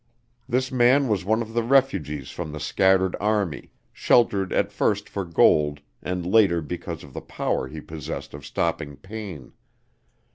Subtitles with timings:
[0.49, 5.23] This man was one of the refugees from the scattered army, sheltered at first for
[5.23, 9.53] gold and later because of the power he possessed of stopping pain.